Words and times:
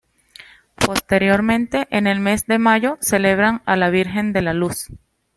Posteriormente, 0.83 1.85
en 1.91 2.07
el 2.07 2.19
mes 2.19 2.47
de 2.47 2.57
mayo 2.57 2.97
celebran 3.01 3.61
a 3.65 3.75
la 3.75 3.91
Virgen 3.91 4.33
de 4.33 4.41
la 4.41 4.51
Luz. 4.55 4.89